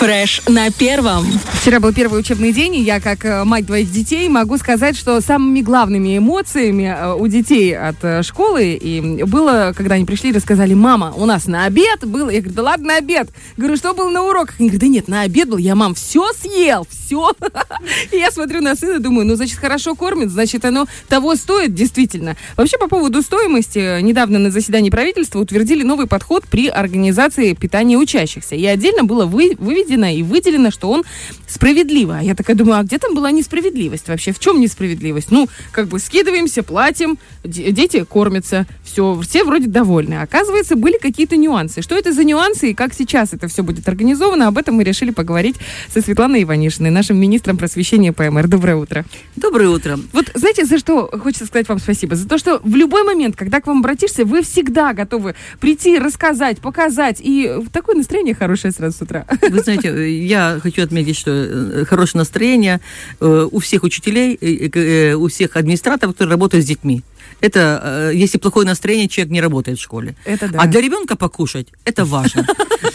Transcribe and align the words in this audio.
Фреш 0.00 0.40
на 0.48 0.70
первом. 0.70 1.26
Вчера 1.60 1.78
был 1.78 1.92
первый 1.92 2.20
учебный 2.20 2.54
день, 2.54 2.76
и 2.76 2.80
я, 2.80 3.00
как 3.00 3.22
э, 3.26 3.44
мать 3.44 3.66
двоих 3.66 3.92
детей, 3.92 4.30
могу 4.30 4.56
сказать, 4.56 4.96
что 4.96 5.20
самыми 5.20 5.60
главными 5.60 6.16
эмоциями 6.16 6.84
э, 6.84 7.12
у 7.12 7.26
детей 7.26 7.76
от 7.76 8.02
э, 8.02 8.22
школы 8.22 8.72
и 8.72 9.22
было, 9.24 9.74
когда 9.76 9.96
они 9.96 10.06
пришли 10.06 10.30
и 10.30 10.32
рассказали, 10.32 10.72
мама, 10.72 11.12
у 11.14 11.26
нас 11.26 11.46
на 11.46 11.66
обед 11.66 12.06
был. 12.06 12.30
Я 12.30 12.40
говорю, 12.40 12.56
да 12.56 12.62
ладно, 12.62 12.86
на 12.86 12.96
обед. 12.96 13.28
Говорю, 13.58 13.76
что 13.76 13.92
было 13.92 14.08
на 14.08 14.22
уроках? 14.22 14.54
Они 14.58 14.70
говорят, 14.70 14.80
да 14.80 14.86
нет, 14.86 15.08
на 15.08 15.20
обед 15.20 15.50
был. 15.50 15.58
Я, 15.58 15.74
мам, 15.74 15.94
все 15.94 16.32
съел, 16.32 16.86
все. 16.88 17.32
И 18.10 18.16
я 18.16 18.30
смотрю 18.30 18.62
на 18.62 18.76
сына, 18.76 19.00
думаю, 19.00 19.26
ну, 19.26 19.34
значит, 19.34 19.58
хорошо 19.58 19.94
кормит, 19.96 20.30
значит, 20.30 20.64
оно 20.64 20.86
того 21.08 21.36
стоит, 21.36 21.74
действительно. 21.74 22.38
Вообще, 22.56 22.78
по 22.78 22.88
поводу 22.88 23.20
стоимости, 23.20 24.00
недавно 24.00 24.38
на 24.38 24.50
заседании 24.50 24.88
правительства 24.88 25.40
утвердили 25.40 25.82
новый 25.82 26.06
подход 26.06 26.44
при 26.50 26.68
организации 26.68 27.52
питания 27.52 27.98
учащихся. 27.98 28.54
И 28.54 28.64
отдельно 28.64 29.04
было 29.04 29.26
вы, 29.26 29.56
выведено 29.58 29.89
и 29.96 30.22
выделено, 30.22 30.70
что 30.70 30.90
он 30.90 31.04
справедливо. 31.46 32.18
А 32.18 32.22
я 32.22 32.34
такая 32.34 32.56
думаю, 32.56 32.80
а 32.80 32.82
где 32.82 32.98
там 32.98 33.14
была 33.14 33.30
несправедливость 33.30 34.08
вообще? 34.08 34.32
В 34.32 34.38
чем 34.38 34.60
несправедливость? 34.60 35.30
Ну, 35.30 35.48
как 35.72 35.88
бы 35.88 35.98
скидываемся, 35.98 36.62
платим, 36.62 37.18
дети 37.44 38.04
кормятся, 38.04 38.66
все, 38.84 39.20
все 39.20 39.44
вроде 39.44 39.66
довольны. 39.66 40.14
А 40.14 40.22
оказывается, 40.22 40.76
были 40.76 40.98
какие-то 40.98 41.36
нюансы. 41.36 41.82
Что 41.82 41.96
это 41.96 42.12
за 42.12 42.24
нюансы 42.24 42.70
и 42.70 42.74
как 42.74 42.94
сейчас 42.94 43.32
это 43.32 43.48
все 43.48 43.62
будет 43.62 43.88
организовано, 43.88 44.48
об 44.48 44.58
этом 44.58 44.76
мы 44.76 44.84
решили 44.84 45.10
поговорить 45.10 45.56
со 45.92 46.00
Светланой 46.00 46.42
Иванишиной, 46.42 46.90
нашим 46.90 47.18
министром 47.18 47.56
просвещения 47.56 48.12
ПМР. 48.12 48.48
Доброе 48.48 48.76
утро. 48.76 49.04
Доброе 49.36 49.68
утро. 49.70 49.98
Вот 50.12 50.30
знаете, 50.34 50.64
за 50.64 50.78
что 50.78 51.06
хочется 51.06 51.46
сказать 51.46 51.68
вам 51.68 51.78
спасибо? 51.78 52.16
За 52.16 52.28
то, 52.28 52.38
что 52.38 52.60
в 52.62 52.74
любой 52.76 53.04
момент, 53.04 53.36
когда 53.36 53.60
к 53.60 53.66
вам 53.66 53.78
обратишься, 53.80 54.24
вы 54.24 54.42
всегда 54.42 54.92
готовы 54.92 55.34
прийти, 55.60 55.98
рассказать, 55.98 56.58
показать. 56.58 57.16
И 57.20 57.50
такое 57.72 57.96
настроение 57.96 58.34
хорошее 58.34 58.72
сразу 58.72 58.98
с 58.98 59.02
утра. 59.02 59.26
Вы 59.48 59.60
знаете, 59.60 59.79
я 59.84 60.58
хочу 60.62 60.82
отметить, 60.82 61.16
что 61.16 61.30
э, 61.30 61.84
хорошее 61.84 62.20
настроение 62.20 62.80
э, 63.20 63.48
у 63.50 63.58
всех 63.58 63.82
учителей, 63.82 64.38
э, 64.40 65.14
у 65.14 65.28
всех 65.28 65.56
администраторов, 65.56 66.14
которые 66.14 66.32
работают 66.32 66.64
с 66.64 66.68
детьми. 66.68 67.02
Это, 67.40 68.10
если 68.14 68.38
плохое 68.38 68.66
настроение, 68.66 69.08
человек 69.08 69.32
не 69.32 69.40
работает 69.40 69.78
в 69.78 69.82
школе. 69.82 70.14
Это 70.24 70.48
да. 70.48 70.60
А 70.60 70.66
для 70.66 70.80
ребенка 70.80 71.16
покушать, 71.16 71.68
это 71.84 72.04
важно. 72.04 72.46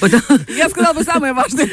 Я 0.57 0.69
сказала 0.69 0.93
бы 0.93 1.03
самое 1.03 1.33
важное, 1.33 1.67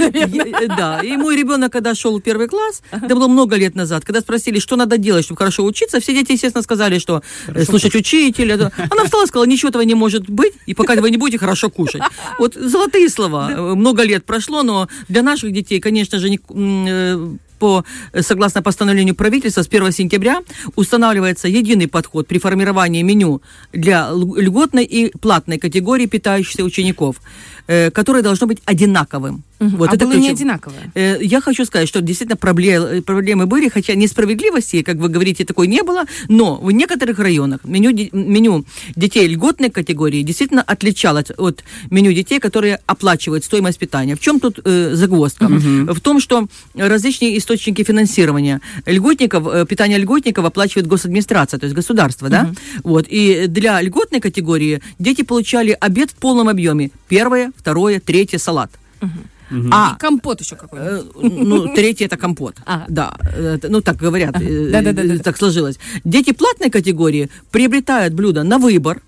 Да, 0.69 1.01
и 1.03 1.17
мой 1.17 1.37
ребенок, 1.37 1.73
когда 1.73 1.95
шел 1.95 2.19
в 2.19 2.23
первый 2.23 2.49
класс, 2.49 2.83
это 2.91 3.15
было 3.15 3.29
много 3.29 3.57
лет 3.57 3.75
назад, 3.75 4.05
когда 4.05 4.21
спросили, 4.21 4.59
что 4.59 4.77
надо 4.77 4.99
делать, 4.99 5.25
чтобы 5.25 5.39
хорошо 5.39 5.65
учиться, 5.65 6.01
все 6.01 6.13
дети, 6.13 6.33
естественно, 6.33 6.63
сказали, 6.63 6.99
что 6.99 7.23
слушать 7.65 7.95
учителя. 7.95 8.73
Она 8.91 9.05
встала 9.05 9.25
и 9.25 9.27
сказала, 9.27 9.45
ничего 9.45 9.71
этого 9.71 9.83
не 9.83 9.95
может 9.95 10.29
быть, 10.29 10.55
и 10.67 10.75
пока 10.75 10.95
вы 10.95 11.11
не 11.11 11.17
будете 11.17 11.39
хорошо 11.39 11.71
кушать. 11.71 12.03
Вот 12.39 12.55
золотые 12.55 13.09
слова. 13.09 13.49
Много 13.75 14.03
лет 14.03 14.25
прошло, 14.25 14.63
но 14.63 14.89
для 15.09 15.23
наших 15.23 15.53
детей, 15.53 15.81
конечно 15.81 16.19
же, 16.19 16.29
э, 16.29 17.37
по, 17.63 17.85
согласно 18.23 18.61
постановлению 18.61 19.15
правительства, 19.15 19.63
с 19.63 19.69
1 19.69 19.93
сентября 19.93 20.43
устанавливается 20.75 21.47
единый 21.47 21.87
подход 21.87 22.27
при 22.27 22.39
формировании 22.39 23.03
меню 23.03 23.41
для 23.73 24.11
льготной 24.11 24.85
и 24.85 25.17
платной 25.17 25.59
категории 25.59 26.07
питающихся 26.07 26.65
учеников, 26.65 27.21
э, 27.67 27.91
которое 27.91 28.23
должно 28.23 28.47
быть 28.47 28.59
одинаковым. 28.65 29.43
Угу. 29.63 29.77
Вот 29.77 29.91
а 29.91 29.95
это 29.95 30.07
было 30.07 30.15
ключ... 30.15 30.23
не 30.23 30.31
одинаковое? 30.31 30.91
Э, 30.95 31.19
я 31.21 31.41
хочу 31.41 31.65
сказать, 31.65 31.89
что 31.89 32.01
действительно 32.01 32.37
проблемы, 32.37 33.03
проблемы 33.03 33.47
были, 33.47 33.69
хотя 33.69 33.95
несправедливости, 33.95 34.83
как 34.83 34.97
вы 34.97 35.09
говорите, 35.09 35.45
такой 35.45 35.69
не 35.69 35.83
было, 35.83 36.05
но 36.29 36.57
в 36.57 36.71
некоторых 36.73 37.19
районах 37.19 37.61
меню, 37.65 37.91
меню 38.13 38.65
детей 38.97 39.29
льготной 39.29 39.71
категории 39.71 40.23
действительно 40.23 40.63
отличалось 40.63 41.31
от 41.37 41.63
меню 41.91 42.13
детей, 42.13 42.41
которые 42.41 42.81
оплачивают 42.87 43.45
стоимость 43.45 43.79
питания. 43.79 44.17
В 44.17 44.21
чем 44.21 44.41
тут 44.41 44.59
э, 44.65 44.95
загвоздка? 44.95 45.45
Угу. 45.45 45.95
В 45.95 46.01
том, 46.01 46.21
что 46.21 46.47
различные 46.75 47.39
источники 47.39 47.85
финансирования 47.85 48.61
льготников, 48.87 49.47
э, 49.47 49.67
питание 49.67 49.99
льготников 49.99 50.45
оплачивает 50.45 50.89
госадминистрация, 50.89 51.61
то 51.61 51.67
есть 51.67 51.77
государство, 51.77 52.27
угу. 52.27 52.33
да? 52.33 52.53
Вот. 52.83 53.07
И 53.09 53.47
для 53.47 53.81
льготной 53.81 54.21
категории 54.21 54.81
дети 54.99 55.23
получали 55.23 55.77
обед 55.79 56.11
в 56.11 56.15
полном 56.15 56.49
объеме. 56.49 56.91
Первое, 57.09 57.52
второе, 57.57 58.01
третье, 58.01 58.39
салат. 58.39 58.71
Угу. 59.01 59.11
Угу. 59.53 59.69
А 59.71 59.97
компот 59.97 60.41
еще 60.41 60.57
какой 60.57 60.81
э, 60.81 61.03
Ну, 61.21 61.75
третий 61.75 62.05
это 62.05 62.17
компот. 62.17 62.57
А. 62.65 62.87
Да. 62.89 63.17
Ну, 63.63 63.81
так 63.83 63.97
говорят. 63.97 64.33
Да, 64.33 64.83
да, 64.83 64.93
да, 64.93 65.19
так 65.19 65.37
сложилось. 65.37 65.79
Дети 66.05 66.33
платной 66.33 66.71
категории 66.71 67.29
приобретают 67.51 68.15
блюдо 68.15 68.45
на 68.45 68.59
выбор. 68.59 69.03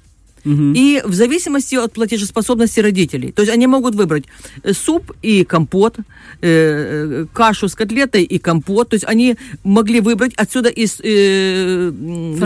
Угу. 0.45 0.73
И 0.75 1.03
в 1.05 1.15
зависимости 1.15 1.75
от 1.77 1.93
платежеспособности 1.93 2.81
родителей. 2.81 3.33
То 3.33 3.43
есть 3.43 3.53
они 3.53 3.67
могут 3.67 3.95
выбрать 3.95 4.25
э, 4.63 4.73
суп 4.73 5.13
и 5.23 5.45
компот, 5.45 5.97
э, 6.43 7.27
кашу 7.33 7.69
с 7.69 7.75
котлетой 7.75 8.25
и 8.25 8.39
компот. 8.39 8.91
То 8.91 8.95
есть 8.95 9.05
они 9.07 9.37
могли 9.65 10.01
выбрать 10.01 10.35
отсюда 10.37 10.69
и 10.69 10.85
э, 10.85 11.93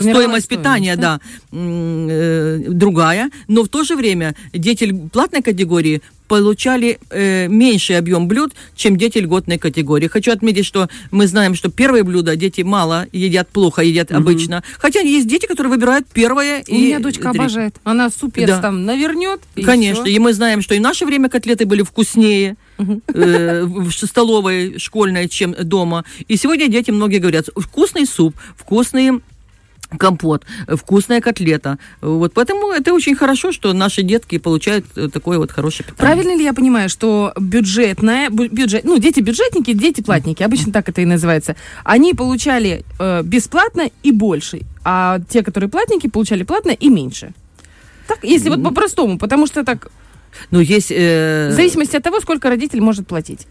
стоимость 0.01 0.49
питания, 0.49 0.97
да, 0.97 1.21
да 1.53 1.59
э, 1.59 2.65
другая. 2.69 3.31
Но 3.49 3.63
в 3.63 3.69
то 3.69 3.85
же 3.85 3.97
время 3.97 4.35
дети 4.53 5.09
платной 5.13 5.43
категории 5.43 6.01
получали 6.29 6.99
э, 7.11 7.49
меньший 7.49 7.99
объем 7.99 8.29
блюд, 8.29 8.53
чем 8.77 8.97
дети 8.97 9.19
льготной 9.19 9.59
категории. 9.59 10.07
Хочу 10.07 10.31
отметить, 10.31 10.67
что 10.67 10.89
мы 11.11 11.27
знаем, 11.27 11.55
что 11.55 11.71
первые 11.71 12.05
блюда 12.05 12.37
дети 12.37 12.61
мало 12.61 13.07
едят, 13.13 13.49
плохо 13.49 13.83
едят 13.83 14.11
угу. 14.11 14.19
обычно. 14.19 14.63
Хотя 14.79 15.01
есть 15.01 15.27
дети, 15.27 15.47
которые 15.47 15.73
выбирают 15.73 16.07
первое. 16.13 16.63
У 16.69 16.75
и 16.75 16.87
меня 16.87 16.99
дочка 17.01 17.31
три. 17.31 17.41
обожает. 17.41 17.77
Она 17.85 18.11
супец 18.11 18.47
да. 18.47 18.61
там 18.61 18.85
навернет. 18.85 19.41
И 19.57 19.63
Конечно. 19.63 20.05
Все. 20.05 20.15
И 20.15 20.19
мы 20.19 20.33
знаем, 20.33 20.63
что 20.63 20.75
и 20.75 20.79
в 20.79 20.83
наше 20.83 21.07
время 21.07 21.29
котлеты 21.29 21.67
были 21.67 21.83
вкуснее 21.83 22.57
э, 22.79 23.65
в 23.65 23.91
столовой 23.91 24.79
школьной, 24.79 25.29
чем 25.29 25.55
дома. 25.59 26.05
И 26.29 26.37
сегодня 26.37 26.69
дети 26.69 26.91
многие 26.91 27.19
говорят, 27.19 27.47
вкусный 27.57 28.07
суп, 28.07 28.35
вкусные 28.57 29.21
компот, 29.97 30.45
вкусная 30.69 31.21
котлета. 31.21 31.79
Вот 32.01 32.35
поэтому 32.35 32.73
это 32.73 32.93
очень 32.93 33.17
хорошо, 33.17 33.53
что 33.53 33.73
наши 33.73 34.03
детки 34.03 34.39
получают 34.39 34.85
э, 34.97 35.09
такое 35.09 35.39
вот 35.39 35.51
хорошее 35.51 35.89
питание. 35.89 36.15
Правильно 36.15 36.37
ли 36.37 36.45
я 36.45 36.53
понимаю, 36.53 36.89
что 36.89 37.33
бюджетная, 37.39 38.29
бюджет, 38.31 38.85
ну, 38.85 38.99
дети 38.99 39.21
бюджетники, 39.21 39.73
дети 39.73 40.03
платники, 40.03 40.43
обычно 40.43 40.73
так 40.73 40.89
это 40.89 41.01
и 41.01 41.07
называется, 41.07 41.57
они 41.85 42.13
получали 42.15 42.85
э, 42.99 43.23
бесплатно 43.23 43.91
и 44.03 44.13
больше, 44.13 44.63
а 44.85 45.21
те, 45.29 45.43
которые 45.43 45.71
платники, 45.71 46.09
получали 46.09 46.43
платно 46.43 46.71
и 46.71 46.89
меньше. 46.89 47.33
Так, 48.07 48.19
если 48.23 48.51
вот 48.51 48.63
по-простому, 48.63 49.19
потому 49.19 49.47
что 49.47 49.65
так... 49.65 49.91
Ну, 50.51 50.61
есть... 50.61 50.91
Э... 50.91 51.49
В 51.51 51.55
зависимости 51.55 51.97
от 51.97 52.03
того, 52.03 52.21
сколько 52.21 52.49
родитель 52.49 52.81
может 52.81 53.07
платить 53.07 53.47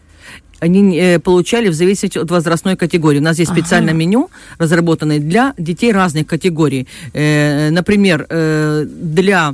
они 0.60 0.98
э, 0.98 1.20
получали 1.20 1.70
в 1.70 1.74
зависимости 1.74 2.18
от 2.18 2.32
возрастной 2.32 2.76
категории. 2.76 3.20
У 3.20 3.24
нас 3.24 3.40
есть 3.40 3.52
ага. 3.52 3.60
специальное 3.60 3.94
меню, 3.94 4.30
разработанное 4.58 5.20
для 5.20 5.54
детей 5.58 5.92
разных 5.92 6.26
категорий. 6.28 6.88
Э, 7.14 7.70
например, 7.70 8.26
э, 8.30 8.86
для 8.88 9.54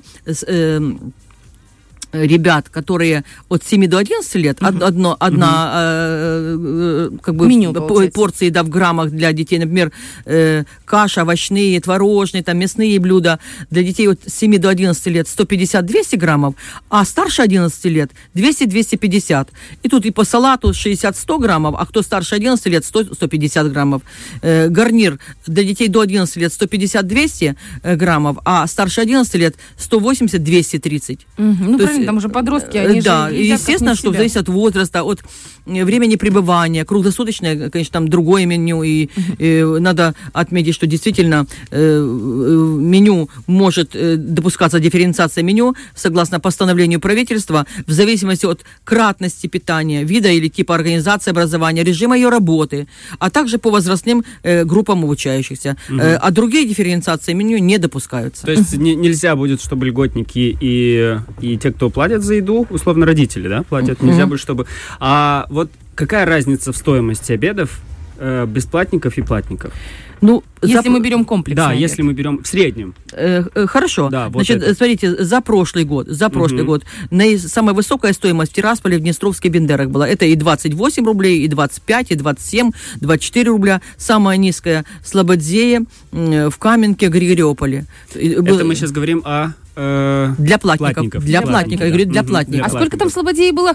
ребят, 2.13 2.69
которые 2.69 3.23
от 3.49 3.63
7 3.63 3.87
до 3.87 3.97
11 3.97 4.35
лет, 4.35 4.61
угу. 4.61 4.83
одно, 4.83 5.17
одна 5.19 6.53
угу. 6.55 6.69
э, 6.69 7.09
как 7.21 7.35
бы 7.35 7.47
Меню, 7.47 7.73
порции 8.13 8.49
да, 8.49 8.63
в 8.63 8.69
граммах 8.69 9.09
для 9.09 9.33
детей, 9.33 9.59
например, 9.59 9.91
э, 10.25 10.63
каша, 10.85 11.23
овощные, 11.23 11.79
творожные, 11.81 12.43
там, 12.43 12.57
мясные 12.57 12.99
блюда. 12.99 13.39
Для 13.69 13.83
детей 13.83 14.07
от 14.07 14.19
7 14.25 14.57
до 14.59 14.69
11 14.69 15.05
лет 15.07 15.27
150-200 15.27 16.17
граммов, 16.17 16.55
а 16.89 17.03
старше 17.05 17.41
11 17.41 17.85
лет 17.85 18.11
200-250. 18.35 19.47
И 19.81 19.89
тут 19.89 20.05
и 20.05 20.11
по 20.11 20.23
салату 20.23 20.69
60-100 20.69 21.39
граммов, 21.39 21.75
а 21.77 21.85
кто 21.85 22.01
старше 22.01 22.35
11 22.35 22.65
лет 22.67 22.83
100-150 22.83 23.69
граммов. 23.69 24.01
Э, 24.41 24.69
гарнир 24.69 25.19
для 25.47 25.63
детей 25.63 25.87
до 25.87 26.01
11 26.01 26.35
лет 26.37 26.51
150-200 26.51 27.55
э, 27.83 27.95
граммов, 27.95 28.37
а 28.45 28.67
старше 28.67 29.01
11 29.01 29.35
лет 29.35 29.55
180-230. 29.77 31.19
Угу. 31.37 31.45
Ну, 31.59 31.77
То 31.77 31.83
есть 32.03 32.07
там 32.07 32.17
уже 32.17 32.29
подростки, 32.29 32.77
они 32.77 33.01
да, 33.01 33.29
же 33.29 33.35
естественно, 33.35 33.95
что 33.95 34.11
зависит 34.11 34.37
от 34.37 34.49
возраста, 34.49 35.03
от 35.03 35.23
э, 35.65 35.83
времени 35.83 36.15
пребывания, 36.15 36.85
круглосуточное, 36.85 37.69
конечно, 37.69 37.93
там 37.93 38.07
другое 38.07 38.45
меню, 38.45 38.83
и, 38.83 39.09
и 39.37 39.63
надо 39.79 40.13
отметить, 40.33 40.75
что 40.75 40.87
действительно 40.87 41.45
э, 41.71 41.79
э, 41.79 42.77
меню 42.79 43.29
может 43.47 43.95
э, 43.95 44.15
допускаться 44.17 44.79
дифференциация 44.79 45.43
меню 45.43 45.75
согласно 45.95 46.39
постановлению 46.39 46.99
правительства 46.99 47.65
в 47.87 47.91
зависимости 47.91 48.45
от 48.45 48.61
кратности 48.83 49.47
питания, 49.47 50.03
вида 50.03 50.29
или 50.29 50.47
типа 50.47 50.75
организации 50.75 51.31
образования, 51.31 51.83
режима 51.83 52.15
ее 52.15 52.29
работы, 52.29 52.87
а 53.19 53.29
также 53.29 53.57
по 53.57 53.69
возрастным 53.69 54.23
э, 54.43 54.65
группам 54.65 55.03
обучающихся. 55.03 55.77
Угу. 55.89 55.99
Э, 55.99 56.15
а 56.15 56.31
другие 56.31 56.67
дифференциации 56.67 57.33
меню 57.33 57.57
не 57.57 57.77
допускаются. 57.77 58.45
То 58.45 58.51
есть 58.51 58.77
не, 58.77 58.95
нельзя 58.95 59.35
будет, 59.35 59.61
чтобы 59.61 59.87
льготники 59.87 60.57
и, 60.59 61.17
и 61.41 61.57
те, 61.57 61.71
кто 61.71 61.89
платят 61.93 62.23
за 62.23 62.35
еду, 62.35 62.67
условно 62.69 63.05
родители, 63.05 63.47
да, 63.47 63.63
платят, 63.63 64.01
нельзя 64.01 64.25
будет, 64.25 64.39
чтобы... 64.39 64.65
А 64.99 65.45
вот 65.49 65.69
какая 65.95 66.25
разница 66.25 66.71
в 66.71 66.77
стоимости 66.77 67.31
обедов 67.31 67.79
э, 68.17 68.45
бесплатников 68.45 69.17
и 69.17 69.21
платников. 69.21 69.73
Ну, 70.21 70.41
если 70.61 70.87
за... 70.87 70.89
мы 70.89 71.01
берем 71.01 71.25
комплекс. 71.25 71.57
Да, 71.57 71.73
если 71.73 72.01
мы 72.01 72.13
берем 72.13 72.41
в 72.41 72.47
среднем. 72.47 72.95
Э, 73.11 73.43
э, 73.53 73.67
хорошо. 73.67 74.09
Да, 74.09 74.29
вот 74.29 74.45
Значит, 74.45 74.63
это. 74.63 74.73
смотрите, 74.73 75.21
за 75.21 75.41
прошлый 75.41 75.83
год, 75.83 76.07
за 76.07 76.29
прошлый 76.29 76.61
угу. 76.61 76.67
год 76.67 76.85
на, 77.11 77.37
самая 77.37 77.75
высокая 77.75 78.13
стоимость 78.13 78.53
в 78.53 78.55
Тирасполе 78.55 78.97
в 78.97 79.01
Днестровске 79.01 79.49
Бендерах 79.49 79.89
была. 79.89 80.07
Это 80.07 80.25
и 80.25 80.35
28 80.35 81.05
рублей, 81.05 81.41
и 81.43 81.47
25, 81.49 82.11
и 82.11 82.15
27, 82.15 82.71
24 83.01 83.49
рубля. 83.49 83.81
Самая 83.97 84.37
низкая 84.37 84.85
в 85.01 85.09
Слободзее, 85.09 85.81
в 86.11 86.53
Каменке, 86.57 87.09
Григориополе. 87.09 87.85
Это 88.15 88.63
мы 88.63 88.75
сейчас 88.75 88.91
говорим 88.91 89.21
о 89.25 89.53
Э, 89.75 90.33
для 90.37 90.57
платников. 90.59 90.93
платников. 90.93 91.25
Для 91.25 91.41
платников. 91.41 91.85
Я 91.85 91.87
говорю, 91.87 92.05
для 92.05 92.23
платников. 92.23 92.67
А 92.67 92.69
сколько 92.69 92.97
там 92.97 93.09
слободеи 93.09 93.51
было? 93.51 93.73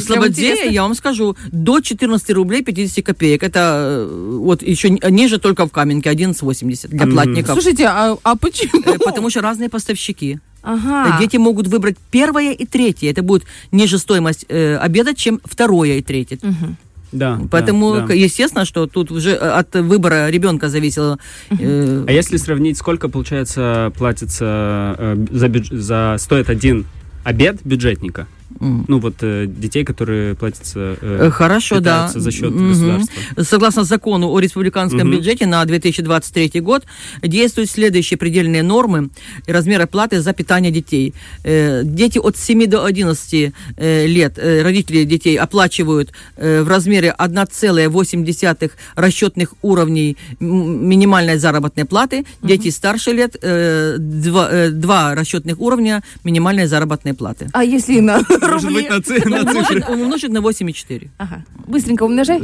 Слободея, 0.00 0.70
я 0.70 0.82
вам 0.82 0.94
скажу, 0.94 1.36
до 1.52 1.80
14 1.80 2.30
рублей 2.30 2.62
50 2.62 3.04
копеек. 3.04 3.42
Это 3.42 4.06
э, 4.08 4.38
вот 4.38 4.62
еще 4.62 4.90
ниже 4.90 5.38
только 5.38 5.66
в 5.66 5.70
Каменке, 5.70 6.10
11,80 6.10 6.88
для 6.88 7.06
платников. 7.06 7.52
Слушайте, 7.52 7.86
а, 7.86 8.16
а 8.22 8.36
почему? 8.36 8.82
Э, 8.86 8.98
потому 8.98 9.30
что 9.30 9.42
разные 9.42 9.68
поставщики. 9.68 10.38
Ага. 10.62 11.18
Дети 11.20 11.36
могут 11.36 11.68
выбрать 11.68 11.96
первое 12.10 12.52
и 12.52 12.66
третье. 12.66 13.10
Это 13.10 13.22
будет 13.22 13.44
ниже 13.72 13.98
стоимость 13.98 14.46
э, 14.48 14.76
обеда, 14.76 15.14
чем 15.14 15.40
второе 15.44 15.98
и 15.98 16.02
третье. 16.02 16.38
Угу. 16.42 16.76
Да. 17.12 17.40
Поэтому, 17.50 17.94
да, 17.94 18.06
да. 18.06 18.14
естественно, 18.14 18.64
что 18.64 18.86
тут 18.86 19.10
уже 19.10 19.30
э, 19.30 19.36
от 19.36 19.74
выбора 19.74 20.28
ребенка 20.28 20.68
зависело. 20.68 21.18
Э... 21.50 22.04
А 22.06 22.12
если 22.12 22.36
сравнить, 22.36 22.78
сколько, 22.78 23.08
получается, 23.08 23.92
платится 23.96 24.94
э, 24.98 25.26
за, 25.30 25.48
бюдж... 25.48 25.68
за 25.72 26.16
стоит 26.18 26.50
один 26.50 26.84
обед 27.24 27.60
бюджетника? 27.64 28.26
Mm. 28.60 28.84
Ну, 28.88 28.98
вот 29.00 29.16
э, 29.20 29.46
детей, 29.46 29.84
которые 29.84 30.34
платятся 30.34 30.96
э, 31.00 31.26
э 31.26 31.30
Хорошо, 31.30 31.80
да. 31.80 32.08
за 32.08 32.30
счет 32.30 32.52
mm-hmm. 32.52 32.68
государства. 32.68 33.42
Согласно 33.42 33.84
закону 33.84 34.30
о 34.30 34.38
республиканском 34.40 35.00
mm-hmm. 35.00 35.16
бюджете 35.16 35.46
на 35.46 35.64
2023 35.64 36.60
год 36.60 36.84
действуют 37.22 37.70
следующие 37.70 38.16
предельные 38.16 38.62
нормы 38.62 39.10
и 39.46 39.52
размеры 39.52 39.86
платы 39.86 40.20
за 40.20 40.32
питание 40.32 40.72
детей. 40.72 41.14
Э, 41.44 41.82
дети 41.84 42.18
от 42.18 42.36
7 42.36 42.66
до 42.66 42.84
11 42.84 43.52
э, 43.76 44.06
лет, 44.06 44.38
э, 44.38 44.62
родители 44.62 45.04
детей 45.04 45.36
оплачивают 45.36 46.12
э, 46.36 46.62
в 46.62 46.68
размере 46.68 47.14
1,8 47.18 48.70
расчетных 48.94 49.54
уровней 49.62 50.16
минимальной 50.40 51.36
заработной 51.36 51.84
платы. 51.84 52.20
Mm-hmm. 52.20 52.48
Дети 52.48 52.70
старше 52.70 53.12
лет 53.12 53.36
э, 53.42 53.96
2, 53.98 54.48
э, 54.50 54.70
2 54.70 55.14
расчетных 55.14 55.60
уровня 55.60 56.02
минимальной 56.24 56.66
заработной 56.66 57.12
платы. 57.12 57.48
А 57.52 57.64
если 57.64 58.00
на 58.00 58.22
может 58.40 58.72
быть, 58.72 58.88
на, 58.88 59.02
ци- 59.02 59.28
на 59.28 59.44
цифры. 59.44 59.84
Умножить 59.88 60.30
на 60.30 60.38
8,4. 60.38 61.08
Ага. 61.18 61.44
Быстренько 61.66 62.04
умножай. 62.04 62.40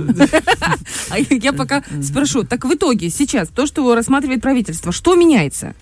А 1.10 1.18
я 1.18 1.52
пока 1.52 1.82
спрошу. 2.02 2.44
Так 2.44 2.64
в 2.64 2.74
итоге 2.74 3.10
сейчас 3.10 3.48
то, 3.48 3.66
что 3.66 3.94
рассматривает 3.94 4.42
правительство, 4.42 4.92
что 4.92 5.14
меняется? 5.14 5.74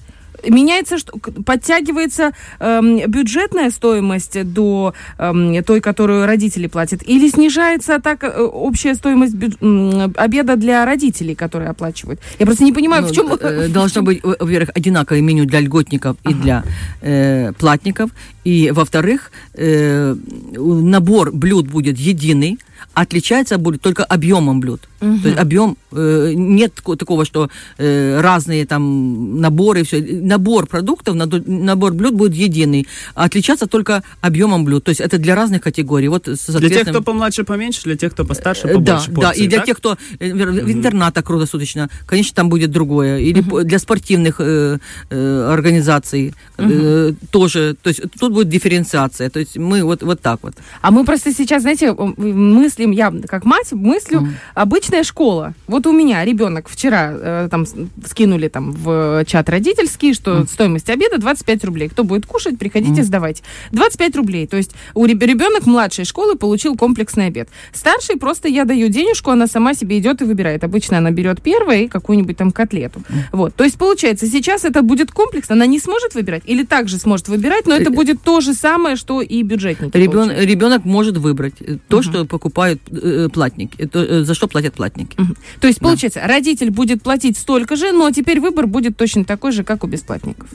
меняется, 0.48 0.98
что 0.98 1.12
подтягивается 1.44 2.32
э, 2.58 3.06
бюджетная 3.06 3.70
стоимость 3.70 4.42
до 4.52 4.94
э, 5.18 5.62
той, 5.66 5.80
которую 5.80 6.26
родители 6.26 6.66
платят, 6.66 7.02
или 7.02 7.28
снижается 7.28 7.98
так 7.98 8.24
э, 8.24 8.40
общая 8.40 8.94
стоимость 8.94 9.34
бю, 9.34 9.48
э, 9.60 10.08
обеда 10.16 10.56
для 10.56 10.84
родителей, 10.84 11.34
которые 11.34 11.70
оплачивают? 11.70 12.20
Я 12.38 12.46
просто 12.46 12.64
не 12.64 12.72
понимаю, 12.72 13.02
ну, 13.02 13.08
в 13.08 13.12
чем... 13.12 13.32
Э, 13.32 13.68
должно 13.68 14.02
быть, 14.02 14.22
во-первых, 14.22 14.70
одинаковое 14.74 15.20
меню 15.20 15.44
для 15.44 15.60
льготников 15.60 16.16
ага. 16.22 16.30
и 16.30 16.34
для 16.42 16.64
э, 17.02 17.52
платников, 17.58 18.10
и, 18.44 18.70
во-вторых, 18.70 19.30
э, 19.54 20.14
набор 20.56 21.32
блюд 21.32 21.68
будет 21.68 21.98
единый, 21.98 22.58
отличается 22.94 23.58
будет 23.58 23.82
только 23.82 24.04
объемом 24.04 24.60
блюд. 24.60 24.80
Угу. 25.00 25.18
То 25.18 25.28
есть 25.28 25.40
объем, 25.40 25.76
э, 25.92 26.32
нет 26.34 26.74
такого, 26.74 27.24
что 27.24 27.48
э, 27.78 28.20
разные 28.20 28.66
там 28.66 29.40
наборы, 29.40 29.82
все. 29.84 30.02
Набор 30.02 30.66
продуктов, 30.66 31.14
набор 31.14 31.92
блюд 31.92 32.14
будет 32.14 32.34
единый. 32.34 32.86
Отличаться 33.14 33.66
только 33.66 34.02
объемом 34.20 34.64
блюд. 34.64 34.84
То 34.84 34.90
есть 34.90 35.00
это 35.00 35.18
для 35.18 35.34
разных 35.34 35.62
категорий. 35.62 36.08
Вот, 36.08 36.28
Для 36.48 36.68
тех, 36.68 36.88
кто 36.88 37.02
помладше, 37.02 37.44
поменьше, 37.44 37.82
для 37.84 37.96
тех, 37.96 38.12
кто 38.12 38.24
постарше, 38.24 38.62
побольше 38.62 38.84
Да, 38.84 39.14
порций, 39.14 39.20
да. 39.20 39.32
И 39.32 39.46
для 39.48 39.58
так? 39.58 39.66
тех, 39.66 39.76
кто 39.78 39.96
э, 40.18 40.32
в 40.32 40.70
интернатах 40.70 41.24
круглосуточно, 41.24 41.88
конечно, 42.06 42.34
там 42.34 42.48
будет 42.48 42.70
другое. 42.70 43.18
Или 43.18 43.40
угу. 43.40 43.62
для 43.62 43.78
спортивных 43.78 44.36
э, 44.40 44.78
э, 45.10 45.48
организаций 45.50 46.34
угу. 46.58 46.68
э, 46.70 47.12
тоже. 47.30 47.76
То 47.82 47.88
есть 47.88 48.02
тут 48.18 48.32
будет 48.32 48.39
дифференциация. 48.48 49.30
То 49.30 49.40
есть 49.40 49.56
мы 49.56 49.84
вот, 49.84 50.02
вот 50.02 50.20
так 50.20 50.40
вот. 50.42 50.54
А 50.80 50.90
мы 50.90 51.04
просто 51.04 51.32
сейчас, 51.32 51.62
знаете, 51.62 51.92
мыслим, 51.92 52.90
я 52.90 53.12
как 53.26 53.44
мать 53.44 53.72
мыслю, 53.72 54.28
обычно 54.54 54.80
обычная 54.80 55.04
школа. 55.04 55.54
Вот 55.66 55.86
у 55.86 55.92
меня 55.92 56.24
ребенок 56.24 56.68
вчера 56.68 57.12
э, 57.12 57.48
там 57.50 57.66
скинули 58.06 58.48
там 58.48 58.72
в 58.72 59.24
чат 59.26 59.48
родительский, 59.48 60.14
что 60.14 60.38
mm. 60.38 60.48
стоимость 60.48 60.90
обеда 60.90 61.18
25 61.18 61.64
рублей. 61.64 61.88
Кто 61.88 62.02
будет 62.02 62.26
кушать, 62.26 62.58
приходите, 62.58 63.02
mm. 63.02 63.04
сдавайте. 63.04 63.42
25 63.72 64.16
рублей. 64.16 64.46
То 64.46 64.56
есть 64.56 64.72
у 64.94 65.04
ребенок 65.06 65.66
младшей 65.66 66.04
школы 66.04 66.36
получил 66.36 66.76
комплексный 66.76 67.26
обед. 67.26 67.48
Старший 67.72 68.16
просто 68.16 68.48
я 68.48 68.64
даю 68.64 68.88
денежку, 68.88 69.30
она 69.30 69.46
сама 69.46 69.74
себе 69.74 69.98
идет 69.98 70.22
и 70.22 70.24
выбирает. 70.24 70.64
Обычно 70.64 70.98
она 70.98 71.10
берет 71.10 71.42
первое 71.42 71.82
и 71.82 71.88
какую-нибудь 71.88 72.36
там 72.36 72.50
котлету. 72.50 73.00
Mm. 73.00 73.14
Вот. 73.32 73.54
То 73.54 73.64
есть 73.64 73.78
получается, 73.78 74.26
сейчас 74.26 74.64
это 74.64 74.82
будет 74.82 75.10
комплекс, 75.12 75.50
она 75.50 75.66
не 75.66 75.78
сможет 75.78 76.14
выбирать 76.14 76.42
или 76.46 76.64
также 76.64 76.98
сможет 76.98 77.28
выбирать, 77.28 77.66
но 77.66 77.74
это 77.74 77.90
э, 77.90 77.94
будет 77.94 78.19
то 78.24 78.40
же 78.40 78.54
самое, 78.54 78.96
что 78.96 79.22
и 79.22 79.42
бюджетники. 79.42 79.96
Ребен, 79.96 80.30
ребенок 80.30 80.84
может 80.84 81.16
выбрать 81.16 81.54
то, 81.88 82.00
uh-huh. 82.00 82.02
что 82.02 82.24
покупают 82.24 82.80
э, 82.90 83.28
платники, 83.32 83.86
то, 83.86 84.02
э, 84.02 84.24
за 84.24 84.34
что 84.34 84.48
платят 84.48 84.78
бесплатники. 84.80 85.20
Угу. 85.20 85.34
То 85.60 85.68
есть, 85.68 85.80
получается, 85.80 86.20
да. 86.20 86.26
родитель 86.26 86.70
будет 86.70 87.02
платить 87.02 87.36
столько 87.36 87.76
же, 87.76 87.92
но 87.92 88.10
теперь 88.10 88.40
выбор 88.40 88.66
будет 88.66 88.96
точно 88.96 89.24
такой 89.24 89.52
же, 89.52 89.64
как 89.64 89.84
у 89.84 89.86
бесплатников. 89.86 90.48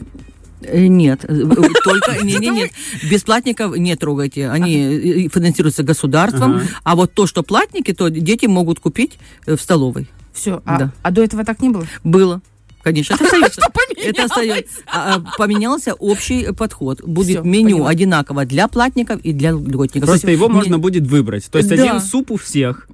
Э, 0.61 0.87
нет, 0.87 1.25
э, 1.25 1.33
э, 1.33 1.69
только 1.83 2.23
не, 2.23 2.35
не, 2.35 2.49
нет. 2.49 2.71
Бесплатников 3.09 3.77
не 3.77 3.95
трогайте, 3.95 4.49
они 4.49 5.29
финансируются 5.31 5.83
государством, 5.83 6.61
а 6.83 6.95
вот 6.95 7.13
то, 7.13 7.27
что 7.27 7.43
платники, 7.43 7.93
то 7.93 8.09
дети 8.09 8.47
могут 8.47 8.79
купить 8.79 9.19
в 9.45 9.57
столовой. 9.57 10.07
Все, 10.33 10.61
а, 10.65 10.79
да. 10.79 10.91
а 11.01 11.11
до 11.11 11.23
этого 11.23 11.45
так 11.45 11.61
не 11.61 11.69
было? 11.69 11.87
Было. 12.03 12.41
Конечно, 12.83 13.15
это 13.15 13.25
остается. 13.25 13.61
Это 14.05 14.25
остается. 14.25 14.81
А, 14.87 15.15
а, 15.15 15.37
поменялся 15.37 15.93
общий 15.93 16.51
подход. 16.53 17.01
Будет 17.03 17.41
Все, 17.41 17.49
меню 17.49 17.85
одинаково 17.85 18.45
для 18.45 18.67
платников 18.67 19.19
и 19.21 19.33
для 19.33 19.51
льготников. 19.51 20.09
Просто 20.09 20.31
его 20.31 20.49
можно 20.49 20.77
будет 20.79 21.07
выбрать. 21.07 21.49
То 21.49 21.57
есть 21.57 21.69
да. 21.69 21.75
один 21.75 21.99
суп 21.99 22.31
у 22.31 22.37
всех. 22.37 22.87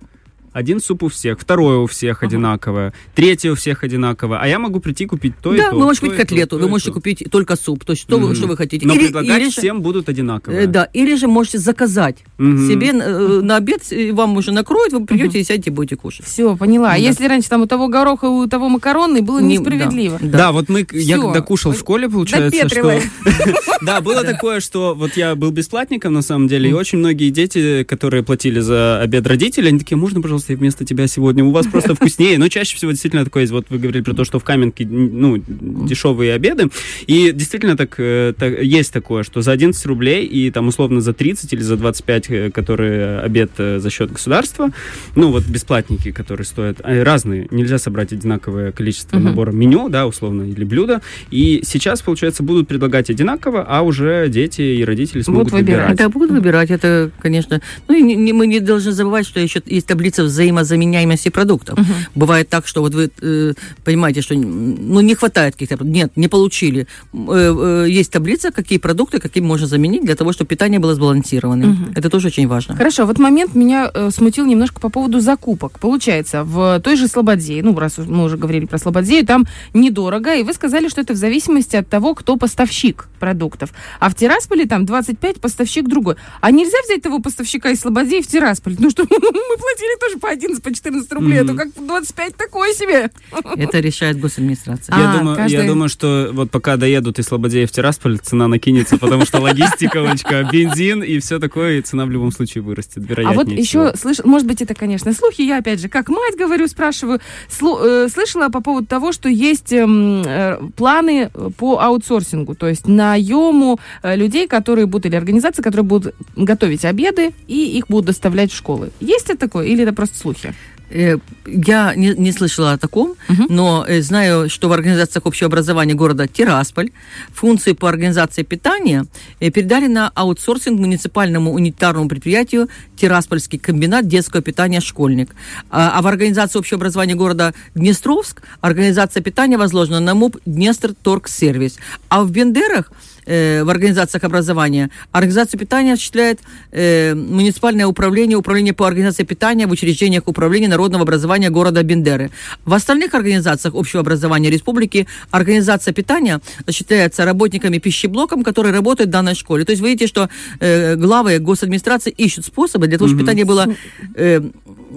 Один 0.53 0.81
суп 0.81 1.03
у 1.03 1.07
всех, 1.07 1.39
второе 1.39 1.77
у 1.77 1.88
всех 1.88 2.18
ага. 2.18 2.27
одинаковое, 2.27 2.94
третье 3.15 3.51
у 3.51 3.56
всех 3.56 3.83
одинаковое. 3.83 4.39
А 4.39 4.48
я 4.48 4.59
могу 4.59 4.80
прийти 4.80 5.06
купить 5.06 5.33
то 5.42 5.51
да, 5.51 5.56
и 5.56 5.59
то. 5.59 5.71
Да, 5.71 5.75
вы 5.77 5.83
можете 5.83 6.06
купить 6.07 6.19
котлету, 6.19 6.57
то, 6.57 6.63
вы 6.63 6.69
можете 6.69 6.89
то. 6.89 6.94
купить 6.95 7.24
только 7.31 7.56
суп, 7.56 7.86
то 7.86 7.94
есть 7.94 8.03
что, 8.03 8.18
mm-hmm. 8.18 8.25
вы, 8.25 8.36
что 8.36 8.48
вы 8.48 8.57
хотите. 8.57 8.86
Но 8.86 8.94
или, 8.94 9.06
предлагать 9.06 9.42
или 9.42 9.50
всем 9.50 9.77
же, 9.77 9.83
будут 9.83 10.09
одинаковые. 10.09 10.63
Э, 10.63 10.68
да, 10.68 10.86
или 10.94 11.15
же 11.15 11.27
можете 11.27 11.57
заказать 11.57 12.18
mm-hmm. 12.38 12.68
себе 12.68 12.89
э, 12.89 13.42
на 13.42 13.57
обед, 13.57 13.81
вам 14.12 14.38
уже 14.38 14.51
накроют, 14.51 14.94
вы 14.94 15.06
придете 15.06 15.38
mm-hmm. 15.38 15.42
и 15.42 15.45
сядете 15.45 15.69
и 15.69 15.73
будете 15.73 15.95
кушать. 15.95 16.25
Все, 16.25 16.56
поняла. 16.57 16.90
А 16.90 16.92
да. 16.92 16.95
А 16.95 16.97
если 16.97 17.28
раньше 17.28 17.49
там 17.49 17.61
у 17.61 17.66
того 17.66 17.87
гороха, 17.87 18.25
у 18.25 18.47
того 18.47 18.68
макаронный 18.68 19.21
было 19.21 19.40
Не, 19.40 19.57
несправедливо. 19.57 20.19
Да, 20.21 20.37
да. 20.37 20.52
вот 20.52 20.68
мы, 20.68 20.85
Все. 20.85 20.99
я 20.99 21.18
когда 21.19 21.42
кушал 21.42 21.71
в 21.71 21.80
школе, 21.80 22.09
получается, 22.09 22.68
что... 22.68 23.02
Да, 23.81 24.02
было 24.02 24.23
такое, 24.31 24.59
что 24.59 24.94
вот 24.95 25.18
я 25.18 25.35
был 25.35 25.52
бесплатником 25.52 26.14
на 26.14 26.21
самом 26.21 26.47
деле, 26.47 26.69
и 26.69 26.73
очень 26.73 26.99
многие 26.99 27.30
дети, 27.30 27.83
которые 27.83 28.23
платили 28.23 28.59
за 28.59 29.02
обед 29.02 29.25
родителей, 29.28 29.69
они 29.69 29.80
такие, 29.80 29.97
можно, 29.97 30.21
пожалуйста, 30.21 30.41
я 30.50 30.56
вместо 30.56 30.86
тебя 30.86 31.07
сегодня 31.07 31.44
у 31.44 31.52
вас 31.52 31.68
просто 31.68 31.95
вкуснее. 31.95 32.38
Но 32.38 32.48
чаще 32.48 32.76
всего 32.76 32.92
действительно 32.92 33.24
такое 33.24 33.44
есть. 33.44 33.54
Вот 33.54 33.68
вы 33.69 33.78
говорили 33.78 34.04
про 34.04 34.14
то, 34.14 34.24
что 34.24 34.40
в 34.40 34.44
Каменке, 34.44 34.86
ну, 34.86 35.38
дешевые 35.38 36.33
обеды. 36.33 36.69
И 37.07 37.31
действительно 37.31 37.78
так, 37.78 37.95
э, 37.98 38.33
так 38.38 38.62
есть 38.62 38.94
такое, 38.94 39.24
что 39.24 39.42
за 39.42 39.52
11 39.52 39.86
рублей 39.86 40.26
и 40.26 40.50
там 40.52 40.68
условно 40.68 41.02
за 41.02 41.14
30 41.14 41.54
или 41.54 41.62
за 41.62 41.78
25, 41.78 42.30
э, 42.30 42.52
которые 42.52 43.19
обед 43.19 43.52
э, 43.57 43.80
за 43.80 43.90
счет 43.90 44.12
государства, 44.12 44.69
ну, 45.16 45.31
вот 45.31 45.45
бесплатники, 45.45 46.12
которые 46.12 46.45
стоят 46.45 46.81
разные. 46.81 47.48
Нельзя 47.52 47.78
собрать 47.78 48.14
одинаковое 48.14 48.71
количество 48.71 49.18
uh-huh. 49.18 49.24
набора 49.24 49.52
меню, 49.52 49.90
да, 49.90 50.07
условно, 50.07 50.44
или 50.44 50.64
блюда. 50.64 51.02
И 51.30 51.62
сейчас, 51.64 52.02
получается, 52.02 52.44
будут 52.44 52.68
предлагать 52.68 53.10
одинаково, 53.10 53.66
а 53.68 53.81
уже 53.81 54.28
дети 54.30 54.62
и 54.62 54.83
родители 54.83 55.21
смогут 55.21 55.52
будут 55.52 55.54
выбирать. 55.54 55.90
выбирать. 55.90 55.98
Да, 55.98 56.10
будут 56.10 56.31
выбирать. 56.31 56.71
Это, 56.71 57.12
конечно... 57.19 57.62
Ну, 57.88 57.95
и 57.95 58.02
не, 58.02 58.33
мы 58.33 58.48
не 58.48 58.60
должны 58.60 58.92
забывать, 58.92 59.26
что 59.26 59.40
еще 59.40 59.62
есть 59.66 59.88
таблица 59.88 60.24
взаимозаменяемости 60.31 61.30
продуктов. 61.30 61.80
Угу. 61.80 61.94
Бывает 62.16 62.50
так, 62.50 62.68
что 62.68 62.81
вот 62.81 62.94
вы 62.94 63.11
э, 63.21 63.54
понимаете, 63.83 64.21
что 64.21 64.35
ну, 64.35 65.02
не 65.02 65.16
хватает 65.16 65.56
каких-то 65.56 65.83
Нет, 65.83 66.11
не 66.16 66.28
получили. 66.28 66.88
Э, 67.14 67.85
э, 67.85 67.90
есть 67.90 68.11
таблица, 68.11 68.52
какие 68.52 68.80
продукты, 68.80 69.19
какие 69.19 69.44
можно 69.44 69.68
заменить 69.68 70.04
для 70.04 70.16
того, 70.16 70.33
чтобы 70.33 70.47
питание 70.47 70.80
было 70.80 70.95
сбалансированным. 70.95 71.71
Угу. 71.71 71.92
Это 71.95 72.09
тоже 72.09 72.28
очень 72.28 72.47
важно. 72.47 72.76
Хорошо, 72.76 73.06
вот 73.06 73.19
момент 73.19 73.56
меня 73.56 73.92
э, 73.94 74.09
смутил 74.11 74.45
немножко 74.45 74.80
по 74.80 74.90
поводу 74.90 75.19
закупок. 75.19 75.80
Получается, 75.80 76.44
в 76.44 76.80
той 76.80 76.95
же 76.95 77.07
Слободзее, 77.07 77.64
ну, 77.64 77.78
раз 77.78 77.97
мы 77.97 78.23
уже 78.23 78.38
говорили 78.38 78.66
про 78.66 78.78
Слободзею, 78.78 79.26
там 79.26 79.45
недорого, 79.73 80.33
и 80.35 80.44
вы 80.44 80.54
сказали, 80.54 80.88
что 80.88 81.02
это 81.02 81.14
в 81.14 81.18
зависимости 81.18 81.76
от 81.76 81.88
того, 81.88 82.16
кто 82.16 82.38
поставщик 82.38 83.07
продуктов. 83.19 83.69
А 84.00 84.09
в 84.09 84.16
Тирасполе 84.16 84.66
там 84.66 84.85
25 84.85 85.40
поставщик 85.42 85.88
другой. 85.88 86.16
А 86.42 86.52
нельзя 86.52 86.78
взять 86.85 87.02
того 87.02 87.19
поставщика 87.19 87.69
из 87.69 87.80
Слободеи 87.81 88.21
в 88.21 88.28
Тирасполь? 88.28 88.76
Ну 88.80 88.90
что, 88.90 89.04
мы 89.09 89.09
платили 89.09 90.00
тоже 90.00 90.18
по 90.21 90.30
11, 90.30 90.63
по 90.63 90.73
14 90.73 91.11
рублей, 91.13 91.40
mm-hmm. 91.40 91.44
а 91.44 91.47
то 91.47 91.54
как 91.56 91.85
25 91.85 92.35
такое 92.37 92.73
себе. 92.73 93.11
Это 93.57 93.80
решает 93.80 94.19
госадминистрация. 94.19 94.95
Я, 94.95 95.11
а, 95.11 95.18
думаю, 95.18 95.35
каждый... 95.35 95.56
я 95.56 95.63
думаю, 95.63 95.90
что 95.90 96.30
вот 96.31 96.51
пока 96.51 96.78
доедут 96.78 97.19
из 97.19 97.25
Слободея 97.25 97.68
в 97.68 97.71
Тирасполь, 97.71 98.19
цена 98.19 98.47
накинется, 98.47 98.97
потому 98.97 99.25
что 99.25 99.40
логистика, 99.40 99.99
бензин 100.51 101.04
и 101.04 101.19
все 101.19 101.40
такое, 101.40 101.80
и 101.80 101.81
цена 101.81 102.06
в 102.06 102.11
любом 102.11 102.31
случае 102.31 102.63
вырастет, 102.63 103.04
вероятнее 103.07 103.33
А 103.33 103.33
вот 103.33 103.47
еще, 103.47 103.94
слыш... 103.95 104.19
может 104.23 104.47
быть, 104.47 104.61
это, 104.61 104.75
конечно, 104.75 105.11
слухи, 105.13 105.42
я 105.42 105.57
опять 105.57 105.81
же, 105.81 105.90
как 105.90 106.09
мать 106.09 106.37
говорю, 106.37 106.68
спрашиваю, 106.68 107.19
э, 107.19 108.07
слышала 108.13 108.49
по 108.49 108.61
поводу 108.61 108.87
того, 108.87 109.11
что 109.11 109.28
есть 109.28 109.73
эм, 109.73 110.23
э, 110.25 110.59
планы 110.75 111.30
по 111.57 111.80
аутсорсингу, 111.80 112.56
то 112.56 112.68
есть 112.68 112.87
наему 112.87 113.80
э, 114.04 114.16
людей, 114.16 114.47
которые 114.47 114.85
будут, 114.85 115.07
или 115.07 115.16
организации, 115.16 115.61
которые 115.61 115.85
будут 115.85 116.16
готовить 116.35 116.85
обеды, 116.85 117.31
и 117.47 117.78
их 117.78 117.87
будут 117.87 118.06
доставлять 118.06 118.51
в 118.51 118.56
школы. 118.56 118.92
Есть 118.99 119.30
это 119.30 119.40
такое 119.40 119.66
или 119.66 119.83
это 119.83 119.94
просто 119.94 120.10
слухи? 120.13 120.53
Э, 120.91 121.18
я 121.45 121.95
не, 121.95 122.09
не 122.09 122.31
слышала 122.31 122.73
о 122.73 122.77
таком, 122.77 123.15
uh-huh. 123.30 123.45
но 123.49 123.85
э, 123.87 124.01
знаю, 124.01 124.49
что 124.49 124.68
в 124.68 124.73
организациях 124.73 125.25
общего 125.25 125.47
образования 125.47 125.94
города 125.94 126.27
Тирасполь 126.27 126.91
функции 127.33 127.71
по 127.71 127.87
организации 127.87 128.44
питания 128.44 129.06
э, 129.39 129.49
передали 129.51 129.87
на 129.87 130.09
аутсорсинг 130.09 130.80
муниципальному 130.80 131.53
унитарному 131.53 132.09
предприятию 132.09 132.68
Тираспольский 132.97 133.57
комбинат 133.57 134.07
детского 134.07 134.41
питания 134.41 134.81
«Школьник». 134.81 135.33
А, 135.69 135.97
а 135.97 136.01
в 136.01 136.07
организации 136.07 136.59
общего 136.59 136.77
образования 136.77 137.15
города 137.15 137.53
Днестровск 137.73 138.41
организация 138.59 139.23
питания 139.23 139.57
возложена 139.57 139.99
на 139.99 140.13
МУП 140.13 140.37
«Днестр 140.45 140.94
Торгсервис». 140.94 141.77
А 142.09 142.23
в 142.23 142.31
Бендерах– 142.31 142.91
э, 143.31 143.64
в 143.64 143.69
организациях 143.69 144.23
образования. 144.23 144.90
Организацию 145.11 145.59
питания 145.59 145.94
осуществляет 145.94 146.40
э, 146.71 147.14
муниципальное 147.16 147.88
управление, 147.88 148.38
управление 148.38 148.73
по 148.73 148.85
организации 148.88 149.23
питания 149.23 149.68
в 149.68 149.71
учреждениях 149.71 150.28
управления 150.28 150.68
народного 150.68 151.04
образования 151.04 151.50
города 151.50 151.83
Бендеры. 151.83 152.30
В 152.66 152.73
остальных 152.73 153.14
организациях 153.14 153.76
общего 153.76 154.02
образования 154.02 154.50
республики 154.50 155.07
организация 155.31 155.94
питания 155.94 156.40
осуществляется 156.66 157.26
работниками 157.26 157.78
пищеблоком, 157.78 158.44
которые 158.44 158.73
работают 158.73 159.09
в 159.09 159.14
данной 159.14 159.35
школе. 159.35 159.66
То 159.66 159.71
есть 159.71 159.81
вы 159.81 159.90
видите, 159.90 160.07
что 160.07 160.30
э, 160.59 160.95
главы 160.95 161.40
госадминистрации 161.40 162.11
ищут 162.11 162.45
способы 162.45 162.88
для 162.88 162.97
того, 162.97 163.07
чтобы 163.07 163.21
питание 163.21 163.45
было 163.45 163.68
э, 164.16 164.42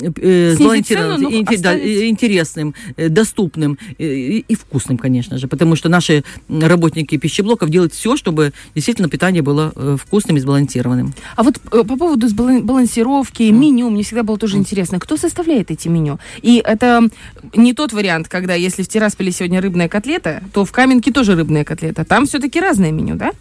э, 0.00 0.54
цену, 0.56 1.30
интересным, 1.30 2.74
э, 2.96 3.08
доступным 3.08 3.78
э, 3.98 4.04
и, 4.04 4.54
вкусным, 4.54 4.98
конечно 4.98 5.38
же, 5.38 5.48
потому 5.48 5.76
что 5.76 5.88
наши 5.88 6.24
работники 6.48 7.16
пищеблоков 7.16 7.70
делают 7.70 7.92
все, 7.92 8.16
чтобы 8.16 8.52
действительно 8.74 9.08
питание 9.08 9.42
было 9.42 9.72
э, 9.74 9.96
вкусным 10.00 10.36
и 10.36 10.40
сбалансированным. 10.40 11.14
А 11.36 11.42
вот 11.42 11.60
по 11.60 11.84
поводу 11.84 12.28
балансировки, 12.34 13.42
меню, 13.44 13.90
мне 13.90 14.02
всегда 14.02 14.22
было 14.22 14.38
тоже 14.38 14.56
интересно, 14.56 15.00
кто 15.00 15.16
составляет 15.16 15.70
эти 15.70 15.88
меню? 15.88 16.18
И 16.42 16.62
это 16.64 17.08
не 17.54 17.72
тот 17.74 17.92
вариант, 17.92 18.28
когда 18.28 18.54
если 18.54 18.82
в 18.82 18.88
Тирасполе 18.88 19.32
сегодня 19.32 19.60
рыбная 19.60 19.88
котлета, 19.88 20.42
то 20.52 20.64
в 20.64 20.72
Каменке 20.72 21.12
тоже 21.12 21.34
рыбная 21.34 21.64
котлета. 21.64 22.04
Там 22.04 22.26
все-таки 22.26 22.60
разное 22.60 22.92
меню, 22.92 23.16
да? 23.16 23.32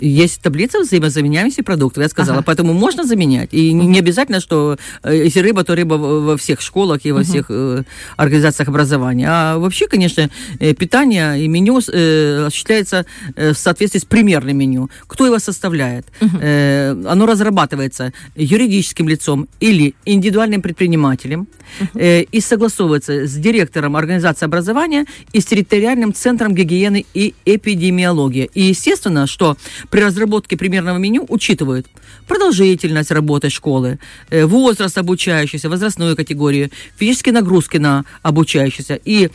Есть 0.00 0.42
таблица 0.42 0.80
взаимозаменяемости 0.80 1.60
продуктов, 1.60 2.02
я 2.02 2.08
сказала, 2.08 2.38
ага. 2.38 2.46
поэтому 2.46 2.72
можно 2.72 3.04
заменять. 3.04 3.50
И 3.52 3.74
угу. 3.74 3.82
не 3.88 3.98
обязательно, 3.98 4.40
что 4.40 4.76
э, 5.02 5.16
если 5.24 5.40
рыба, 5.40 5.64
то 5.64 5.74
рыба 5.74 5.94
во 5.94 6.36
всех 6.36 6.60
школах 6.60 7.00
и 7.04 7.12
во 7.12 7.20
угу. 7.20 7.24
всех 7.24 7.46
э, 7.48 7.82
организациях 8.16 8.68
образования. 8.68 9.26
А 9.28 9.58
вообще, 9.58 9.86
конечно, 9.86 10.30
э, 10.58 10.74
питание 10.74 11.44
и 11.44 11.48
меню 11.48 11.80
э, 11.80 12.46
осуществляется 12.46 13.06
э, 13.36 13.52
в 13.52 13.58
соответствии 13.58 14.00
с 14.00 14.04
примерным 14.04 14.56
меню. 14.56 14.90
Кто 15.06 15.26
его 15.26 15.38
составляет? 15.38 16.06
Угу. 16.20 16.38
Э, 16.40 16.96
оно 17.06 17.26
разрабатывается 17.26 18.12
юридическим 18.36 19.08
лицом 19.08 19.48
или 19.60 19.94
индивидуальным 20.04 20.62
предпринимателем 20.62 21.46
угу. 21.80 22.00
э, 22.00 22.22
и 22.22 22.40
согласовывается 22.40 23.26
с 23.26 23.34
директором 23.34 23.96
организации 23.96 24.44
образования 24.46 25.06
и 25.32 25.40
с 25.40 25.44
территориальным 25.44 26.12
центром 26.14 26.54
гигиены 26.54 27.04
и 27.14 27.34
эпидемиологии. 27.44 28.50
И 28.54 28.62
естественно, 28.62 29.26
что 29.26 29.56
при 29.90 30.00
разработке 30.00 30.56
примерного 30.56 30.98
меню 30.98 31.26
учитывают 31.28 31.86
продолжительность 32.26 33.10
работы 33.10 33.50
школы, 33.50 33.98
э, 34.30 34.44
возраст 34.44 34.96
обучающихся, 34.96 35.68
возрастную 35.68 36.16
категорию, 36.16 36.70
физические 36.96 37.34
нагрузки 37.34 37.78
на 37.78 38.04
обучающихся. 38.22 38.98
И 39.04 39.30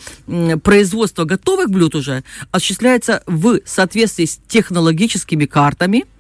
производство 0.64 1.26
готовых 1.26 1.70
блюд 1.70 1.96
уже 1.96 2.24
осуществляется 2.52 3.22
в 3.28 3.60
соответствии 3.66 4.26
с 4.26 4.40
технологическими 4.48 5.46
картами– 5.46 6.06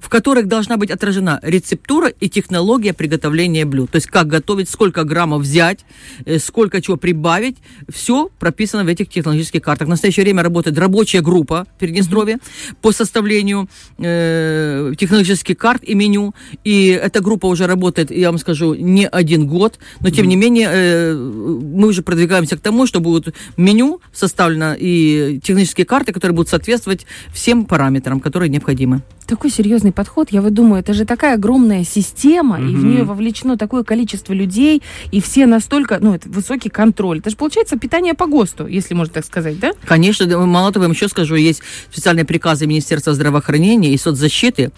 в 0.00 0.08
которых 0.08 0.48
должна 0.48 0.76
быть 0.76 0.90
отражена 0.90 1.40
рецептура 1.42 2.08
и 2.08 2.28
технология 2.28 2.92
приготовления 2.92 3.64
блюд. 3.64 3.90
То 3.90 3.96
есть 3.96 4.08
как 4.08 4.26
готовить, 4.26 4.68
сколько 4.68 5.04
граммов 5.04 5.42
взять, 5.42 5.84
э, 6.26 6.38
сколько 6.38 6.82
чего 6.82 6.96
прибавить. 6.96 7.56
Все 7.88 8.28
прописано 8.38 8.84
в 8.84 8.88
этих 8.88 9.08
технологических 9.08 9.62
картах. 9.62 9.86
В 9.86 9.90
настоящее 9.90 10.24
время 10.24 10.42
работает 10.42 10.78
рабочая 10.78 11.22
группа 11.22 11.66
в 11.76 11.78
Приднестровье 11.78 12.36
mm-hmm. 12.36 12.76
по 12.82 12.92
составлению 12.92 13.68
э, 13.98 14.92
технологических 14.98 15.56
карт 15.56 15.82
и 15.82 15.94
меню. 15.94 16.34
И 16.64 16.88
эта 16.88 17.20
группа 17.20 17.46
уже 17.46 17.66
работает, 17.66 18.10
я 18.10 18.30
вам 18.30 18.38
скажу, 18.38 18.74
не 18.74 19.08
один 19.08 19.46
год. 19.46 19.78
Но 20.00 20.10
тем 20.10 20.26
mm-hmm. 20.26 20.28
не 20.28 20.36
менее 20.36 20.68
э, 20.70 21.14
мы 21.14 21.88
уже 21.88 22.02
продвигаемся 22.02 22.56
к 22.56 22.60
тому, 22.60 22.86
что 22.86 23.00
будет 23.00 23.34
меню 23.56 24.00
составлено 24.12 24.74
и 24.78 25.40
технические 25.42 25.86
карты, 25.86 26.12
которые 26.12 26.36
будут 26.36 26.50
соответствовать 26.50 27.06
всем 27.32 27.64
параметрам, 27.64 28.20
которые 28.20 28.50
необходимы 28.50 29.02
такой 29.26 29.50
серьезный 29.50 29.83
подход. 29.92 30.30
Я 30.30 30.42
вот 30.42 30.54
думаю, 30.54 30.80
это 30.80 30.92
же 30.94 31.04
такая 31.04 31.34
огромная 31.34 31.84
система, 31.84 32.58
mm-hmm. 32.58 32.70
и 32.70 32.76
в 32.76 32.84
нее 32.84 33.04
вовлечено 33.04 33.56
такое 33.56 33.84
количество 33.84 34.32
людей, 34.32 34.82
и 35.12 35.20
все 35.20 35.46
настолько, 35.46 35.98
ну, 36.00 36.14
это 36.14 36.28
высокий 36.28 36.68
контроль. 36.68 37.18
Это 37.18 37.30
же 37.30 37.36
получается 37.36 37.78
питание 37.78 38.14
по 38.14 38.26
ГОСТу, 38.26 38.66
если 38.66 38.94
можно 38.94 39.14
так 39.14 39.24
сказать, 39.24 39.58
да? 39.58 39.72
Конечно, 39.84 40.26
мало 40.46 40.72
того, 40.72 40.84
я 40.84 40.88
вам 40.88 40.94
еще 40.94 41.08
скажу, 41.08 41.34
есть 41.34 41.62
специальные 41.90 42.24
приказы 42.24 42.66
Министерства 42.66 43.14
здравоохранения 43.14 43.92
и 43.92 43.98
соцзащиты, 43.98 44.70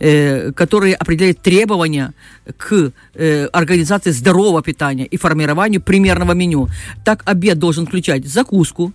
э, 0.00 0.52
которые 0.52 0.94
определяют 0.94 1.40
требования 1.40 2.12
к 2.56 2.92
э, 3.14 3.46
организации 3.46 4.10
здорового 4.10 4.62
питания 4.62 5.06
и 5.06 5.16
формированию 5.16 5.80
примерного 5.80 6.32
меню. 6.32 6.68
Так 7.04 7.22
обед 7.24 7.58
должен 7.58 7.86
включать 7.86 8.26
закуску, 8.26 8.92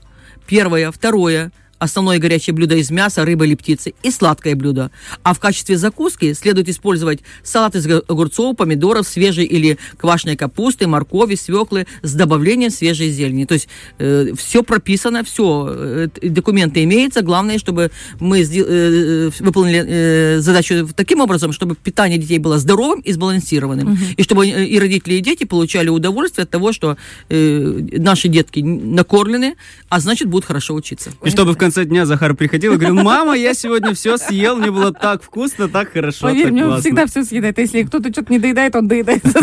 первое, 0.48 0.92
второе, 0.92 1.52
основное 1.80 2.20
горячее 2.20 2.54
блюдо 2.54 2.76
из 2.76 2.92
мяса, 2.92 3.26
рыбы 3.26 3.48
или 3.48 3.56
птицы 3.56 3.94
и 4.04 4.12
сладкое 4.12 4.56
блюдо. 4.56 4.92
А 5.24 5.34
в 5.34 5.40
качестве 5.40 5.78
закуски 5.78 6.34
следует 6.34 6.70
использовать 6.70 7.22
салат 7.44 7.76
из 7.76 7.88
огурцов, 7.88 8.58
помидоров, 8.58 9.08
свежей 9.08 9.46
или 9.46 9.78
квашеной 9.98 10.36
капусты, 10.36 10.88
моркови, 10.88 11.36
свеклы 11.36 11.88
с 12.04 12.14
добавлением 12.14 12.70
свежей 12.70 13.10
зелени. 13.10 13.46
То 13.46 13.56
есть 13.56 13.70
э, 13.98 14.34
все 14.38 14.64
прописано, 14.64 15.24
все, 15.24 15.68
э, 15.70 16.08
документы 16.22 16.84
имеются. 16.84 17.22
Главное, 17.22 17.58
чтобы 17.58 17.92
мы 18.20 18.42
э, 18.42 18.46
э, 18.46 19.32
выполнили 19.40 19.86
э, 19.88 20.40
задачу 20.40 20.88
таким 20.96 21.22
образом, 21.22 21.54
чтобы 21.54 21.76
питание 21.76 22.18
детей 22.18 22.40
было 22.40 22.58
здоровым 22.60 23.00
и 23.00 23.12
сбалансированным. 23.12 23.94
Угу. 23.94 24.04
И 24.18 24.24
чтобы 24.24 24.48
э, 24.48 24.66
и 24.66 24.80
родители, 24.80 25.16
и 25.16 25.22
дети 25.22 25.46
получали 25.46 25.90
удовольствие 25.90 26.44
от 26.44 26.50
того, 26.50 26.74
что 26.74 26.98
э, 27.30 27.82
наши 27.98 28.28
детки 28.28 28.60
накормлены, 28.60 29.56
а 29.88 30.00
значит 30.00 30.28
будут 30.28 30.46
хорошо 30.46 30.74
учиться. 30.76 31.12
И 31.24 31.30
чтобы 31.30 31.54
в 31.54 31.58
конце 31.58 31.69
дня 31.76 32.06
Захар 32.06 32.36
приходил 32.36 32.74
и 32.74 32.76
говорил, 32.78 32.96
мама, 32.96 33.34
я 33.36 33.54
сегодня 33.54 33.94
все 33.94 34.18
съел, 34.18 34.58
мне 34.58 34.72
было 34.72 34.94
так 34.94 35.24
вкусно, 35.24 35.68
так 35.68 35.92
хорошо, 35.94 36.28
Поверь, 36.28 36.44
так 36.46 36.52
мне 36.52 36.66
он 36.66 36.82
всегда 36.82 37.06
все 37.06 37.24
съедает. 37.24 37.58
Если 37.58 37.84
кто-то 37.84 38.12
что-то 38.12 38.32
не 38.32 38.40
доедает, 38.40 38.76
он 38.76 38.88
доедает 38.88 39.22
за 39.24 39.40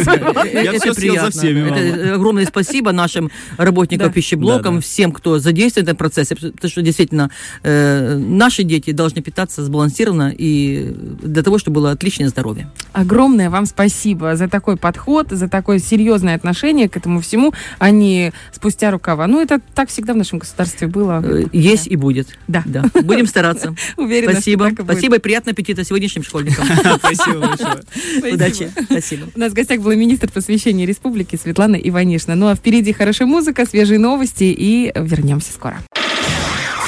Я 0.53 0.73
все 0.79 0.93
съел 0.93 1.15
за 1.17 1.31
всеми, 1.31 1.69
Это 1.69 2.15
огромное 2.15 2.45
спасибо 2.47 2.93
нашим 2.93 3.31
работникам 3.57 4.13
пищеблокам, 4.13 4.81
всем, 4.81 5.13
кто 5.13 5.39
задействует 5.39 5.87
в 5.87 5.89
этом 5.89 5.97
процессе, 5.97 6.35
потому 6.35 6.71
что 6.71 6.83
действительно 6.83 7.31
э, 7.63 8.17
наши 8.17 8.63
дети 8.63 8.93
должны 8.93 9.23
питаться 9.23 9.63
сбалансированно 9.65 10.33
и 10.37 10.93
для 11.23 11.43
того, 11.43 11.59
чтобы 11.59 11.77
было 11.77 11.91
отличное 11.91 12.29
здоровье. 12.29 12.71
Огромное 12.93 13.51
вам 13.51 13.67
спасибо 13.67 14.37
за 14.37 14.49
такой 14.49 14.77
подход, 14.77 15.29
за 15.31 15.49
такое 15.49 15.79
серьезное 15.79 16.35
отношение 16.35 16.89
к 16.89 16.97
этому 16.97 17.21
всему, 17.21 17.53
а 17.79 17.91
не 17.91 18.33
спустя 18.53 18.91
рукава. 18.91 19.27
Ну, 19.27 19.41
это 19.41 19.61
так 19.75 19.89
всегда 19.89 20.15
в 20.15 20.17
нашем 20.17 20.39
государстве 20.39 20.89
было. 20.89 21.23
Э, 21.25 21.45
есть 21.53 21.87
и 21.87 21.97
будет 21.97 22.16
будет. 22.17 22.29
Да. 22.49 22.63
да. 22.67 22.85
Будем 23.03 23.27
стараться. 23.27 23.75
Уверена, 23.97 24.33
Спасибо. 24.33 24.71
Что 24.71 24.85
Спасибо 24.85 25.17
и 25.17 25.19
приятного 25.19 25.53
аппетита 25.53 25.85
сегодняшним 25.85 26.23
школьникам. 26.25 26.67
Спасибо 26.99 27.41
большое. 27.41 28.35
Удачи. 28.35 28.71
Спасибо. 28.85 29.29
У 29.35 29.39
нас 29.39 29.53
в 29.53 29.55
гостях 29.55 29.81
была 29.81 29.95
министр 29.95 30.31
просвещения 30.31 30.87
республики 30.87 31.39
Светлана 31.41 31.77
Иванишна. 31.77 32.35
Ну 32.35 32.49
а 32.49 32.55
впереди 32.55 32.93
хорошая 32.93 33.29
музыка, 33.29 33.67
свежие 33.67 33.99
новости 33.99 34.45
и 34.45 34.93
вернемся 34.95 35.53
скоро. 35.53 35.83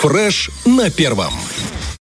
Фреш 0.00 0.50
на 0.64 0.90
первом. 0.90 1.32